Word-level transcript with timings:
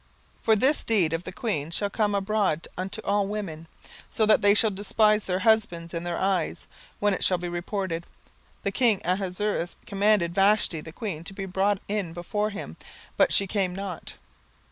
17:001:017 0.39 0.43
For 0.45 0.55
this 0.55 0.83
deed 0.83 1.13
of 1.13 1.23
the 1.25 1.31
queen 1.31 1.69
shall 1.69 1.89
come 1.91 2.15
abroad 2.15 2.67
unto 2.75 3.01
all 3.03 3.27
women, 3.27 3.67
so 4.09 4.25
that 4.25 4.41
they 4.41 4.55
shall 4.55 4.71
despise 4.71 5.25
their 5.25 5.41
husbands 5.41 5.93
in 5.93 6.03
their 6.05 6.17
eyes, 6.17 6.65
when 6.99 7.13
it 7.13 7.23
shall 7.23 7.37
be 7.37 7.47
reported, 7.47 8.07
The 8.63 8.71
king 8.71 9.01
Ahasuerus 9.05 9.75
commanded 9.85 10.33
Vashti 10.33 10.81
the 10.81 10.91
queen 10.91 11.23
to 11.25 11.35
be 11.35 11.45
brought 11.45 11.79
in 11.87 12.13
before 12.13 12.49
him, 12.49 12.77
but 13.15 13.31
she 13.31 13.45
came 13.45 13.75
not. 13.75 14.15